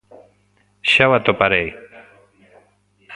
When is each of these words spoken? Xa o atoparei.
Xa 0.91 1.05
o 1.09 1.13
atoparei. 1.19 1.67